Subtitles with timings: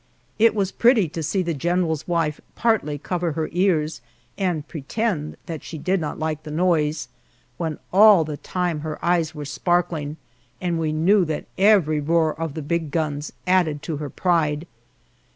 [0.39, 4.01] It was pretty to see the general's wife partly cover her ears,
[4.35, 7.07] and pretend that she did not like the noise,
[7.57, 10.17] when all the time her eyes were sparkling,
[10.59, 14.65] and we knew that every roar of the big guns added to her pride.